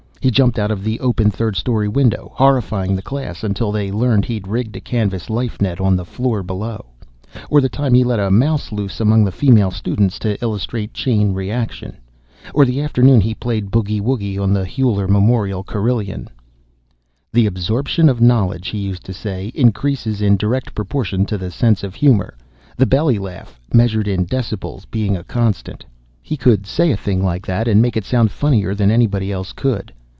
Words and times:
He 0.23 0.29
jumped 0.29 0.59
out 0.59 0.69
of 0.69 0.83
the 0.83 0.99
open 0.99 1.31
third 1.31 1.55
story 1.55 1.87
window, 1.87 2.31
horrifying 2.35 2.95
the 2.95 3.01
class, 3.01 3.43
until 3.43 3.71
they 3.71 3.91
learned 3.91 4.25
he'd 4.25 4.47
rigged 4.47 4.75
a 4.75 4.79
canvas 4.79 5.31
life 5.31 5.59
net 5.59 5.81
on 5.81 5.95
the 5.95 6.05
floor 6.05 6.43
below. 6.43 6.85
Or 7.49 7.59
the 7.59 7.69
time 7.69 7.95
he 7.95 8.03
let 8.03 8.19
a 8.19 8.29
mouse 8.29 8.71
loose 8.71 8.99
among 9.01 9.23
the 9.25 9.31
female 9.31 9.71
students 9.71 10.19
to 10.19 10.39
illustrate 10.39 10.93
chain 10.93 11.33
reaction. 11.33 11.97
Or 12.53 12.65
the 12.65 12.81
afternoon 12.83 13.19
he 13.19 13.33
played 13.33 13.71
boogie 13.71 13.99
woogie 13.99 14.37
on 14.37 14.53
the 14.53 14.63
Huyler 14.63 15.07
Memorial 15.09 15.63
Carillon. 15.63 16.27
"The 17.33 17.47
absorption 17.47 18.07
of 18.07 18.21
knowledge," 18.21 18.67
he 18.67 18.77
used 18.77 19.03
to 19.05 19.13
say, 19.13 19.47
"increases 19.55 20.21
in 20.21 20.37
direct 20.37 20.75
proportion 20.75 21.25
to 21.25 21.37
the 21.39 21.49
sense 21.49 21.83
of 21.83 21.95
humor 21.95 22.37
the 22.77 22.85
belly 22.85 23.17
laugh, 23.17 23.59
measured 23.73 24.07
in 24.07 24.27
decibels, 24.27 24.85
being 24.85 25.17
constant." 25.27 25.83
He 26.21 26.37
could 26.37 26.67
say 26.67 26.91
a 26.91 26.95
thing 26.95 27.23
like 27.25 27.47
that 27.47 27.67
and 27.67 27.81
make 27.81 27.97
it 27.97 28.05
sound 28.05 28.29
funnier 28.29 28.75
than 28.75 28.91
anybody 28.91 29.31
else 29.31 29.51
could. 29.51 29.91